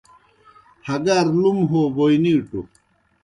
[0.87, 2.61] ہگار لُم ہو بوئے نِیٹوْ۔